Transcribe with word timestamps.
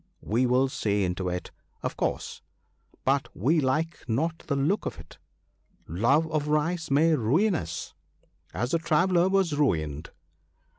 We 0.23 0.47
will 0.47 0.67
see 0.67 1.03
into 1.03 1.29
it, 1.29 1.51
of 1.83 1.95
course, 1.95 2.41
but 3.05 3.29
We 3.35 3.59
like 3.61 4.03
not 4.09 4.39
the 4.47 4.55
look 4.55 4.87
of 4.87 4.97
it;— 4.99 5.19
love 5.87 6.25
of 6.31 6.47
rice 6.47 6.89
may 6.89 7.15
ruin 7.15 7.53
us, 7.53 7.93
as 8.51 8.71
the 8.71 8.79
Traveller 8.79 9.29
was 9.29 9.53
ruined. 9.55 10.09